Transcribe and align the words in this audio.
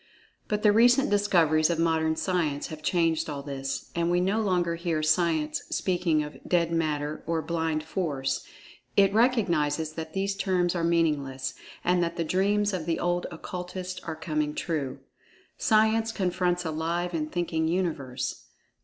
But 0.47 0.63
the 0.63 0.71
recent 0.71 1.11
discoveries 1.11 1.69
of 1.69 1.77
modern 1.77 2.15
Science 2.15 2.69
has 2.69 2.81
changed 2.81 3.29
all 3.29 3.43
this, 3.43 3.91
and 3.93 4.09
we 4.09 4.19
no 4.19 4.41
longer 4.41 4.73
hear 4.73 5.03
Science 5.03 5.61
speaking 5.69 6.23
of 6.23 6.37
"dead 6.43 6.71
Matter" 6.71 7.23
or 7.27 7.43
"blind 7.43 7.83
Force"—it 7.83 9.13
recognizes 9.13 9.93
that 9.93 10.13
these 10.13 10.35
terms 10.35 10.73
are 10.73 10.83
meaningless, 10.83 11.53
and 11.83 12.01
that 12.01 12.15
the 12.15 12.23
dreams 12.23 12.73
of 12.73 12.87
the 12.87 12.99
old 12.99 13.27
Occultists 13.29 13.99
are 14.03 14.15
coming 14.15 14.55
true. 14.55 15.01
Science 15.59 16.11
confronts 16.11 16.65
a 16.65 16.71
live 16.71 17.13
and 17.13 17.31
thinking 17.31 17.67
Universe. 17.67 18.45